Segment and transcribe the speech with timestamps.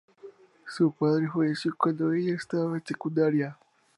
[0.65, 3.59] Su padre falleció cuando ella estaba en secundaria.